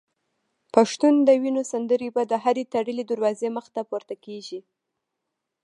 [0.73, 4.59] پښتون د وینو سندري به د هري تړلي دروازې مخته پورته کیږي